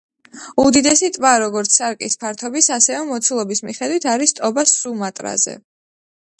[0.61, 5.59] უდიდესი ტბა, როგორც სარკის ფართობის, ასევე მოცულობის მიხედვით, არის ტობა სუმატრაზე.